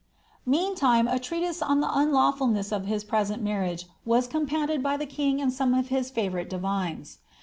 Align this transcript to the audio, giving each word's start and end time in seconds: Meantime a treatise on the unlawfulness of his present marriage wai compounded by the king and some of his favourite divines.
Meantime 0.47 1.07
a 1.07 1.19
treatise 1.19 1.61
on 1.61 1.79
the 1.79 1.91
unlawfulness 1.95 2.71
of 2.71 2.87
his 2.87 3.03
present 3.03 3.43
marriage 3.43 3.85
wai 4.03 4.21
compounded 4.21 4.81
by 4.81 4.97
the 4.97 5.05
king 5.05 5.39
and 5.39 5.53
some 5.53 5.75
of 5.75 5.89
his 5.89 6.09
favourite 6.09 6.49
divines. 6.49 7.19